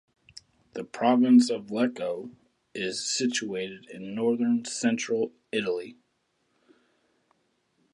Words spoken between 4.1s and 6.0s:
northern central Italy.